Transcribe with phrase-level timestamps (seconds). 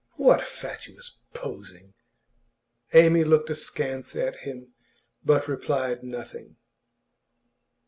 [0.15, 1.93] What fatuous posing!'
[2.91, 4.73] Amy looked askance at him,
[5.23, 6.55] but replied nothing.